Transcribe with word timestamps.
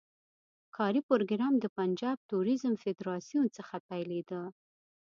کاري 0.75 1.01
پروګرام 1.09 1.53
د 1.59 1.65
پنجاب 1.77 2.17
توریزم 2.31 2.73
فدراسیون 2.83 3.47
څخه 3.57 3.75
پیلېده. 3.89 4.41